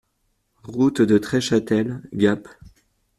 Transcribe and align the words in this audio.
Route 0.63 1.03
de 1.03 1.19
Treschâtel, 1.19 2.01
Gap 2.11 2.47